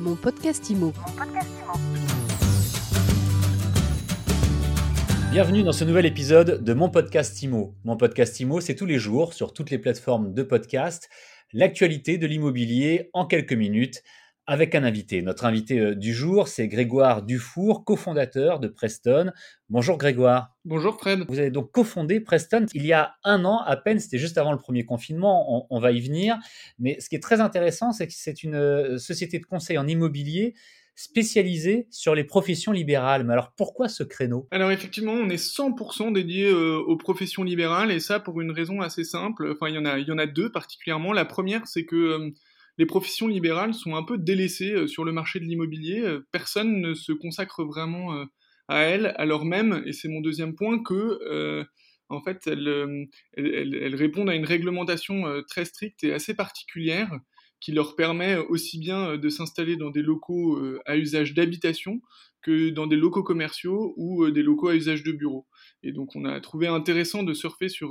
[0.00, 0.94] Mon podcast IMO.
[5.30, 7.74] Bienvenue dans ce nouvel épisode de mon podcast IMO.
[7.84, 11.10] Mon podcast IMO, c'est tous les jours sur toutes les plateformes de podcast,
[11.52, 14.02] l'actualité de l'immobilier en quelques minutes
[14.50, 15.22] avec un invité.
[15.22, 19.30] Notre invité euh, du jour, c'est Grégoire Dufour, cofondateur de Preston.
[19.68, 20.56] Bonjour Grégoire.
[20.64, 21.24] Bonjour Fred.
[21.28, 24.50] Vous avez donc cofondé Preston il y a un an à peine, c'était juste avant
[24.50, 26.36] le premier confinement, on, va y venir.
[26.80, 29.86] Mais ce qui est très intéressant, c'est que c'est une euh, société de conseil en
[29.86, 30.54] immobilier
[30.96, 33.22] spécialisée sur les professions libérales.
[33.22, 34.48] Mais alors pourquoi ce créneau?
[34.50, 38.80] Alors effectivement, on est 100% dédié euh, aux professions libérales et ça pour une raison
[38.80, 39.52] assez simple.
[39.54, 41.12] Enfin, il y en a, il y en a deux particulièrement.
[41.12, 42.32] La première, c'est que
[42.80, 46.00] les professions libérales sont un peu délaissées euh, sur le marché de l'immobilier.
[46.00, 48.24] Euh, personne ne se consacre vraiment euh,
[48.68, 51.66] à elles, alors même, et c'est mon deuxième point, que
[52.08, 57.12] en fait, elles, répondent à une réglementation très stricte et assez particulière
[57.60, 62.00] qui leur permet aussi bien de s'installer dans des locaux à usage d'habitation
[62.42, 65.46] que dans des locaux commerciaux ou des locaux à usage de bureau.
[65.82, 67.90] Et donc on a trouvé intéressant de surfer sur,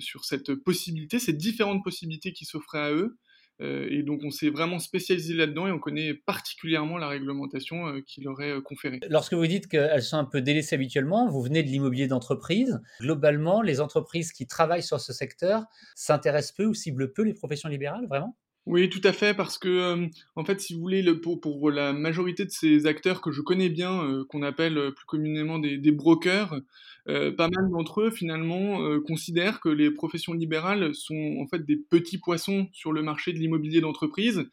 [0.00, 3.18] sur cette possibilité, ces différentes possibilités qui s'offraient à eux,
[3.60, 8.20] et donc on s'est vraiment spécialisé là-dedans et on connaît particulièrement la réglementation euh, qui
[8.20, 9.00] leur est euh, conférée.
[9.08, 12.80] Lorsque vous dites qu'elles sont un peu délaissées habituellement, vous venez de l'immobilier d'entreprise.
[13.00, 17.68] Globalement, les entreprises qui travaillent sur ce secteur s'intéressent peu ou ciblent peu les professions
[17.68, 18.36] libérales, vraiment?
[18.66, 21.92] Oui, tout à fait, parce que, en fait, si vous voulez, le, pour, pour, la
[21.92, 26.60] majorité de ces acteurs que je connais bien, qu'on appelle plus communément des, des brokers,
[27.06, 32.18] pas mal d'entre eux, finalement, considèrent que les professions libérales sont en fait des petits
[32.18, 34.48] poissons sur le marché de l'immobilier d'entreprise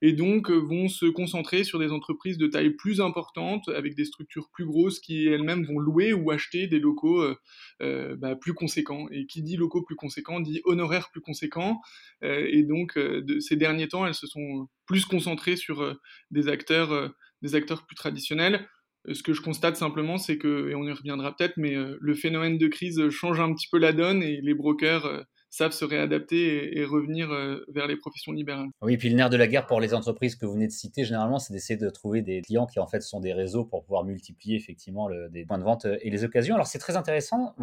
[0.00, 4.04] et donc euh, vont se concentrer sur des entreprises de taille plus importante, avec des
[4.04, 7.36] structures plus grosses qui elles-mêmes vont louer ou acheter des locaux euh,
[7.82, 9.08] euh, bah, plus conséquents.
[9.10, 11.80] Et qui dit locaux plus conséquents dit honoraires plus conséquents.
[12.22, 12.98] et donc
[13.40, 15.96] ces derniers temps, elles se sont plus concentrées sur
[16.30, 17.12] des acteurs,
[17.42, 18.68] des acteurs plus traditionnels.
[19.12, 22.58] Ce que je constate simplement, c'est que, et on y reviendra peut-être, mais le phénomène
[22.58, 26.84] de crise change un petit peu la donne et les brokers savent se réadapter et,
[26.84, 28.68] revenir euh, vers les professions libérales.
[28.82, 31.04] Oui, puis le nerf de la guerre pour les entreprises que vous venez de citer,
[31.04, 34.04] généralement, c'est d'essayer de trouver des clients qui en fait sont des réseaux pour pouvoir
[34.04, 36.54] multiplier effectivement le, des points de vente euh, et les occasions.
[36.54, 37.54] Alors c'est très intéressant.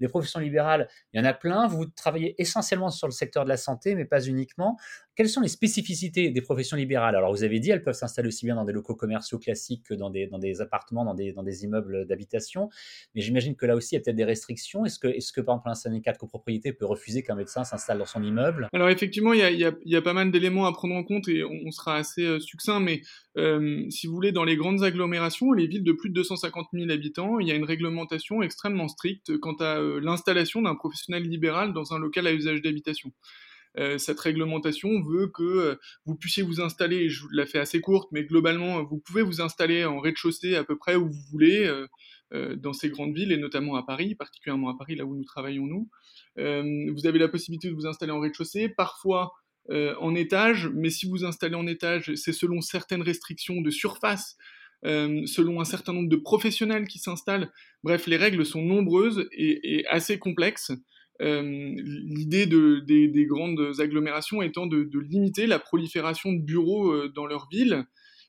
[0.00, 1.66] les professions libérales, il y en a plein.
[1.66, 4.76] Vous travaillez essentiellement sur le secteur de la santé, mais pas uniquement.
[5.16, 7.14] Quelles sont les spécificités des professions libérales?
[7.14, 9.94] Alors vous avez dit, elles peuvent s'installer aussi bien dans des locaux commerciaux classiques que
[9.94, 12.68] dans des, appartements, dans des, immeubles d'habitation.
[13.14, 14.84] Mais j'imagine que là aussi, il y a peut-être des restrictions.
[14.84, 17.62] Est-ce que, est -ce que par exemple un syndicat de copropriété peut refuser qu'un médecin
[17.62, 18.68] s'installe dans son immeuble?
[18.72, 19.40] Alors effectivement, il
[19.84, 22.80] y a, pas mal d'éléments à prendre en compte et on, sera assez euh, succinct,
[22.80, 23.00] mais
[23.36, 26.90] euh, si vous voulez, dans les grandes agglomérations, les villes de plus de 250 000
[26.90, 31.72] habitants, il y a une réglementation extrêmement stricte quant à euh, l'installation d'un professionnel libéral
[31.72, 33.12] dans un local à usage d'habitation.
[33.98, 38.82] Cette réglementation veut que vous puissiez vous installer, je la fais assez courte, mais globalement,
[38.84, 41.68] vous pouvez vous installer en rez-de-chaussée à peu près où vous voulez,
[42.34, 45.24] euh, dans ces grandes villes, et notamment à Paris, particulièrement à Paris, là où nous
[45.24, 45.88] travaillons nous.
[46.38, 49.32] Euh, vous avez la possibilité de vous installer en rez-de-chaussée, parfois
[49.70, 54.36] euh, en étage, mais si vous installez en étage, c'est selon certaines restrictions de surface,
[54.82, 57.50] selon un certain nombre de professionnels qui s'installent.
[57.82, 60.72] Bref, les règles sont nombreuses et, assez complexes.
[61.20, 67.48] L'idée de, des, grandes agglomérations étant de, de, limiter la prolifération de bureaux dans leur
[67.50, 67.84] ville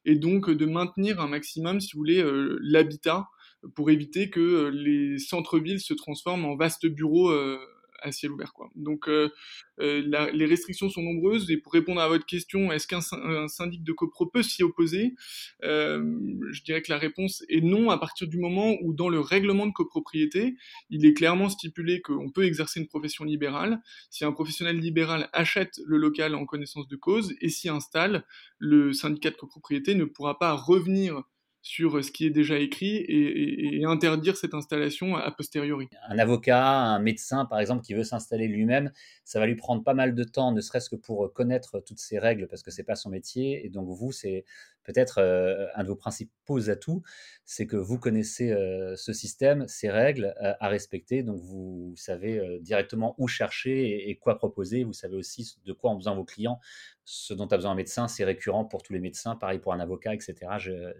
[0.05, 2.23] et donc de maintenir un maximum, si vous voulez,
[2.61, 3.27] l'habitat
[3.73, 7.57] pour éviter que euh, les centres-villes se transforment en vastes bureaux euh,
[8.05, 8.53] à ciel ouvert.
[8.53, 8.69] Quoi.
[8.75, 9.29] Donc euh,
[9.77, 13.01] les restrictions sont nombreuses et pour répondre à votre question, est-ce qu'un
[13.47, 15.15] syndic de copro peut s'y opposer
[15.61, 19.65] Je dirais que la réponse est non à partir du moment où dans le règlement
[19.65, 20.55] de copropriété,
[20.89, 25.79] il est clairement stipulé qu'on peut exercer une profession libérale si un professionnel libéral achète
[25.85, 28.25] le local en connaissance de cause et s'y installe,
[28.59, 31.23] le syndicat de copropriété ne pourra pas revenir
[31.65, 35.89] sur ce qui est déjà écrit et, interdire cette installation a posteriori.
[36.07, 38.91] Un avocat, un médecin par exemple qui veut s'installer lui-même,
[39.23, 42.19] ça va lui prendre pas mal de temps, ne serait-ce que pour connaître toutes ces
[42.19, 44.45] règles parce que c'est pas son métier et donc vous c'est
[44.85, 47.01] peut-être euh, un de vos principaux atouts,
[47.43, 52.59] c'est que vous connaissez euh, ce système, ces règles euh, à respecter, donc vous savez
[52.61, 54.83] directement où chercher et, quoi proposer.
[54.83, 56.59] Vous savez aussi de quoi ont besoin vos clients,
[57.03, 59.79] ce dont a besoin un médecin, c'est récurrent pour tous les médecins, pareil pour un
[59.79, 60.35] avocat, etc.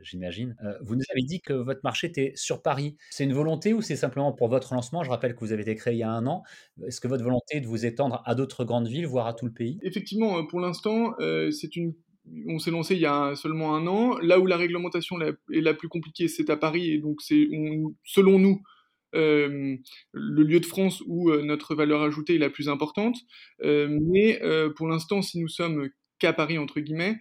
[0.02, 0.56] J'imagine.
[0.82, 2.98] vous nous avez dit que votre marché était sur Paris.
[3.10, 5.04] C'est une volonté ou c'est simplement pour votre lancement?
[5.04, 6.44] Je rappelle que vous avez été créé il y a un an.
[6.86, 9.46] Est-ce que votre volonté est de vous étendre à d'autres grandes villes, voire à tout
[9.46, 9.80] le pays?
[9.82, 11.14] Effectivement, pour l'instant,
[11.52, 11.94] c'est une
[12.48, 14.18] on s'est lancé il y a seulement un an.
[14.20, 17.48] Là où la réglementation est la plus compliquée, c'est à Paris, et donc c'est
[18.04, 18.62] selon nous
[19.16, 19.78] euh,
[20.12, 23.18] le lieu de France où euh, notre valeur ajoutée est la plus importante.
[23.64, 24.40] Euh, mais
[24.76, 27.18] pour l'instant, si nous sommes qu'à Paris, entre guillemets,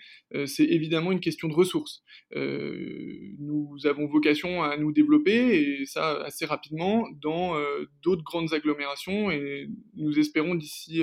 [0.46, 2.04] c'est évidemment une question de ressources.
[2.32, 7.56] nous avons vocation à nous développer, et ça assez rapidement, dans
[8.02, 11.02] d'autres grandes agglomérations, et nous espérons d'ici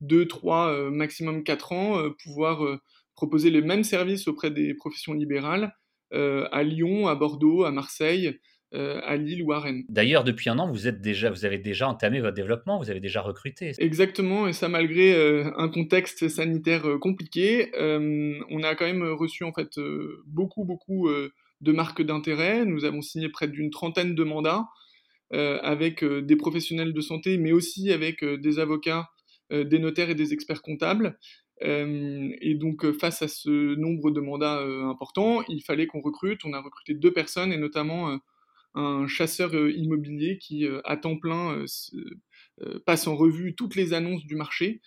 [0.00, 2.80] 2, 3, maximum 4 ans, pouvoir
[3.14, 5.74] proposer les mêmes services auprès des professions libérales
[6.12, 8.38] à Lyon, à Bordeaux, à Marseille,
[8.74, 9.84] euh, à Lille ou à Rennes.
[9.88, 12.98] D'ailleurs, depuis un an, vous, êtes déjà, vous avez déjà entamé votre développement, vous avez
[12.98, 13.72] déjà recruté.
[13.78, 17.70] Exactement, et ça malgré euh, un contexte sanitaire euh, compliqué.
[17.78, 19.78] on a quand même reçu en fait
[20.26, 21.08] beaucoup, beaucoup
[21.60, 22.64] de marques d'intérêt.
[22.64, 24.66] Nous avons signé près d'une trentaine de mandats
[25.30, 29.08] avec des professionnels de santé, mais aussi avec des avocats,
[29.50, 31.18] des notaires et des experts comptables.
[31.60, 36.44] Et donc, face à ce nombre de mandats importants, il fallait qu'on recrute.
[36.44, 38.18] On a recruté deux personnes, et notamment
[38.76, 41.64] un chasseur immobilier qui, à temps plein,
[42.86, 44.80] passe en revue toutes les annonces du marché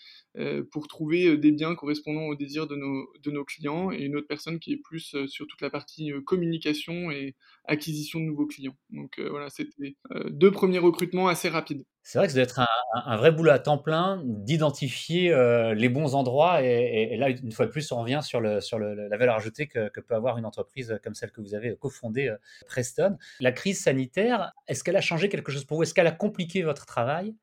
[0.72, 4.28] pour trouver des biens correspondant aux désirs de nos, de nos clients et une autre
[4.28, 8.78] personne qui est plus sur toute la partie communication et acquisition de nouveaux clients.
[8.90, 9.96] Donc voilà, c'était
[10.30, 11.86] deux premiers recrutements assez rapides.
[12.08, 12.62] C'est vrai que ça doit être
[12.94, 16.62] un, vrai boulot à temps plein d'identifier euh, les bons endroits.
[16.64, 19.90] Et, là, une fois de plus, on revient sur, le, sur la valeur ajoutée que,
[19.90, 23.18] peut avoir une entreprise comme celle que vous avez cofondée, euh, Preston.
[23.42, 25.84] La crise sanitaire, est-ce qu'elle a changé quelque chose pour vous?
[25.84, 27.36] Est-ce qu'elle a compliqué votre travail?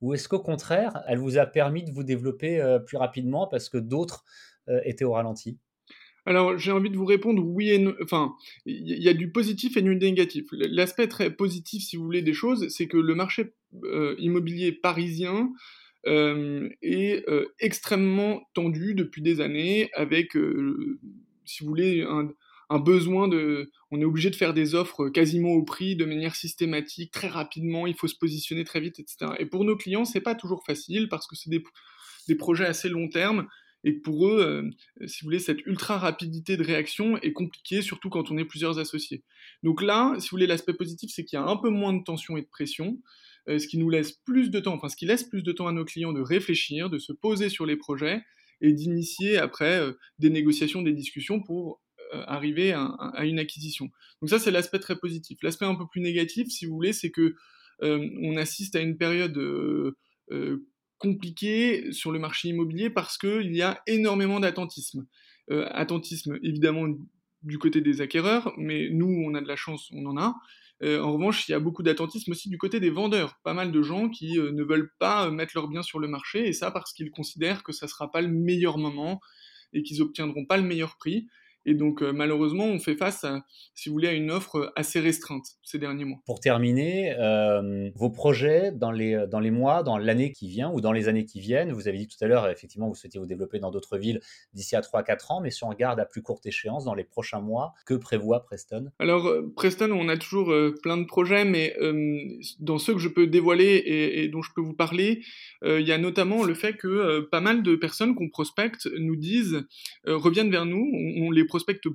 [0.00, 3.68] Ou est-ce qu'au contraire, elle vous a permis de vous développer euh, plus rapidement parce
[3.68, 4.24] que d'autres
[4.82, 5.58] étaient au ralenti?
[6.28, 7.94] Alors, j'ai envie de vous répondre oui et non.
[8.02, 8.34] Enfin,
[8.66, 10.44] il y a du positif et du négatif.
[10.52, 13.54] L'aspect très positif, si vous voulez, des choses, c'est que le marché
[13.84, 15.50] euh, immobilier parisien
[16.06, 20.36] euh, est euh, extrêmement tendu depuis des années, avec,
[21.46, 23.70] si vous voulez, un, besoin de.
[23.90, 27.86] On est obligé de faire des offres quasiment au prix, de manière systématique, très rapidement.
[27.86, 29.32] Il faut se positionner très vite, etc.
[29.38, 31.64] Et pour nos clients, c'est pas toujours facile parce que c'est des,
[32.28, 33.48] des projets assez long terme
[33.84, 38.10] et pour eux, euh, si vous voulez, cette ultra rapidité de réaction est compliquée, surtout
[38.10, 39.22] quand on est plusieurs associés.
[39.62, 42.02] Donc là, si vous voulez, l'aspect positif, c'est qu'il y a un peu moins de
[42.02, 43.00] tension et de pression,
[43.48, 45.68] euh, ce qui nous laisse plus de temps, enfin ce qui laisse plus de temps
[45.68, 48.22] à nos clients de réfléchir, de se poser sur les projets
[48.60, 49.80] et d'initier après
[50.18, 53.88] des négociations, des discussions pour arriver à, une acquisition.
[54.20, 55.38] Donc ça, c'est l'aspect très positif.
[55.42, 57.36] L'aspect un peu plus négatif, si vous voulez, c'est que
[57.80, 59.38] on assiste à une période
[60.98, 65.06] compliqué sur le marché immobilier parce qu'il y a énormément d'attentisme.
[65.50, 66.86] Euh, attentisme évidemment
[67.42, 70.34] du côté des acquéreurs, mais nous on a de la chance, on en a.
[70.82, 73.40] Euh, en revanche, il y a beaucoup d'attentisme aussi du côté des vendeurs.
[73.42, 76.46] Pas mal de gens qui euh, ne veulent pas mettre leurs biens sur le marché,
[76.46, 79.20] et ça parce qu'ils considèrent que ça ne sera pas le meilleur moment
[79.72, 81.28] et qu'ils obtiendront pas le meilleur prix.
[81.68, 83.44] Et donc, euh, malheureusement, on fait face, à,
[83.74, 86.16] si vous voulez, à une offre assez restreinte ces derniers mois.
[86.24, 90.80] Pour terminer, euh, vos projets dans les, dans les mois, dans l'année qui vient ou
[90.80, 93.26] dans les années qui viennent, vous avez dit tout à l'heure, effectivement, vous souhaitez vous
[93.26, 94.20] développer dans d'autres villes
[94.54, 97.40] d'ici à 3-4 ans, mais si on regarde à plus courte échéance, dans les prochains
[97.40, 98.86] mois, que prévoit Preston?
[98.98, 101.76] Alors, euh, Preston, on a toujours plein de projets, mais
[102.60, 105.22] dans ceux que je peux dévoiler et, dont je peux vous parler,
[105.62, 109.66] il y a notamment le fait que pas mal de personnes qu'on prospecte nous disent,
[110.06, 111.44] reviennent vers nous, on, les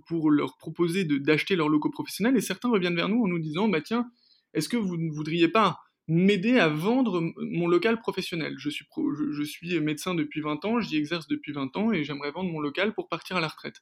[0.08, 3.68] pour leur proposer d'acheter leur locaux professionnels et certains reviennent vers nous en nous disant
[3.68, 4.10] bah tiens,
[4.54, 8.56] est-ce que vous ne voudriez pas m'aider à vendre mon local professionnel?
[8.58, 12.60] Je suis, médecin depuis 20 ans, j'y exerce depuis 20 ans et j'aimerais vendre mon
[12.60, 13.82] local pour partir à la retraite.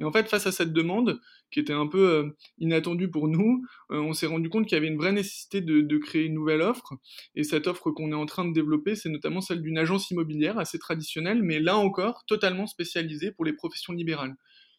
[0.00, 1.20] Et en fait, face à cette demande,
[1.52, 4.78] qui était un peu euh, inattendue pour nous, euh, on s'est rendu compte qu'il y
[4.78, 6.94] avait une vraie nécessité de, créer une nouvelle offre.
[7.36, 10.58] Et cette offre qu'on est en train de développer, c'est notamment celle d'une agence immobilière
[10.58, 14.34] assez traditionnelle, mais là encore, totalement spécialisée pour les professions libérales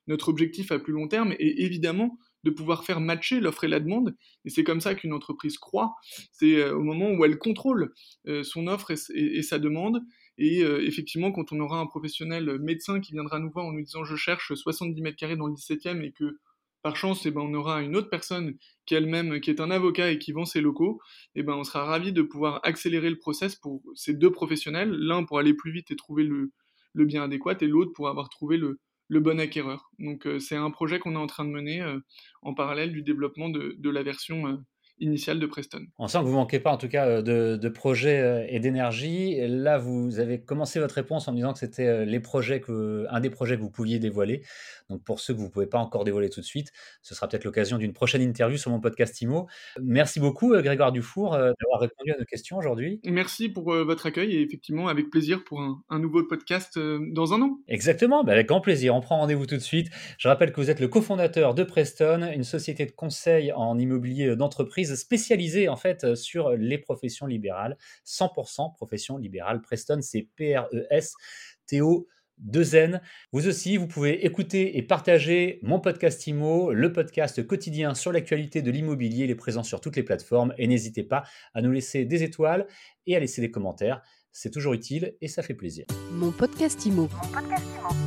[0.07, 3.79] notre objectif à plus long terme est évidemment de pouvoir faire matcher l'offre et la
[3.79, 4.15] demande.
[4.45, 5.95] Et c'est comme ça qu'une entreprise croît.
[6.31, 7.93] C'est euh, au moment où elle contrôle
[8.27, 10.01] euh, son offre et, sa demande.
[10.38, 13.83] Et euh, effectivement, quand on aura un professionnel médecin qui viendra nous voir en nous
[13.83, 16.38] disant je cherche 70 mètres carrés dans le 17e et que
[16.81, 20.12] par chance, eh ben, on aura une autre personne qui elle-même, qui est un avocat
[20.12, 21.00] et qui vend ses locaux,
[21.33, 25.24] eh ben, on sera ravi de pouvoir accélérer le process pour ces deux professionnels, l'un
[25.24, 28.81] pour aller plus vite et trouver le bien adéquat, et l'autre pour avoir trouvé le,
[29.13, 29.91] le bon acquéreur.
[30.00, 32.00] Donc euh, c'est un projet qu'on est en train de mener euh,
[32.41, 34.58] en parallèle du développement de, de la version euh,
[35.00, 35.86] initiale de Preston.
[35.98, 38.46] On sent que vous ne manquez pas en tout cas euh, de, de projets euh,
[38.48, 39.38] et d'énergie.
[39.48, 43.20] Là, vous avez commencé votre réponse en disant que c'était euh, les projets que, un
[43.20, 44.44] des projets que vous pouviez dévoiler.
[44.90, 46.72] Donc pour ceux que vous ne pouvez pas encore dévoiler tout de suite,
[47.02, 49.48] ce sera peut-être l'occasion d'une prochaine interview sur mon podcast IMO.
[49.82, 53.00] Merci beaucoup Grégoire Dufour d'avoir répondu à nos questions aujourd'hui.
[53.06, 57.60] Merci pour votre accueil et effectivement avec plaisir pour un, nouveau podcast dans un an.
[57.68, 58.94] Exactement, bah, avec grand plaisir.
[58.94, 59.90] On prend rendez-vous tout de suite.
[60.18, 64.36] Je rappelle que vous êtes le cofondateur de Preston, une société de conseil en immobilier
[64.36, 69.62] d'entreprise spécialisé en fait euh, sur les professions libérales, 100% professions libérales.
[69.62, 72.08] Preston, c'est P-R-E-S-T-O
[72.40, 73.02] de zen.
[73.32, 78.62] Vous aussi, vous pouvez écouter et partager mon podcast IMO, le podcast quotidien sur l'actualité
[78.62, 79.25] de l'immobilier.
[79.25, 81.24] Il est présent sur toutes les plateformes et n'hésitez pas
[81.54, 82.68] à nous laisser des étoiles
[83.06, 84.02] et à laisser des commentaires.
[84.32, 85.86] C'est toujours utile et ça fait plaisir.
[86.12, 87.04] Mon podcast IMO.
[87.04, 88.02] Mon podcast IMO.